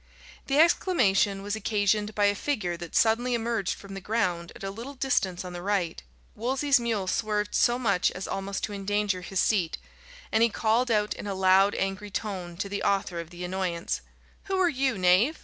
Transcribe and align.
The 0.47 0.57
exclamation 0.57 1.43
was 1.43 1.55
occasioned 1.55 2.15
by 2.15 2.25
a 2.25 2.33
figure 2.33 2.75
that 2.75 2.95
suddenly 2.95 3.35
emerged 3.35 3.75
from 3.75 3.93
the 3.93 4.01
ground 4.01 4.51
at 4.55 4.63
a 4.63 4.71
little 4.71 4.95
distance 4.95 5.45
on 5.45 5.53
the 5.53 5.61
right. 5.61 6.01
Wolsey's 6.33 6.79
mule 6.79 7.05
swerved 7.05 7.53
so 7.53 7.77
much 7.77 8.09
as 8.09 8.27
almost 8.27 8.63
to 8.63 8.73
endanger 8.73 9.21
his 9.21 9.39
seat, 9.39 9.77
and 10.31 10.41
he 10.41 10.49
called 10.49 10.89
out 10.89 11.13
in 11.13 11.27
a 11.27 11.35
loud 11.35 11.75
angry 11.75 12.09
tone 12.09 12.57
to 12.57 12.67
the 12.67 12.81
author 12.81 13.19
of 13.19 13.29
the 13.29 13.43
annoyance 13.43 14.01
"Who 14.45 14.57
are 14.57 14.69
you, 14.69 14.97
knave? 14.97 15.37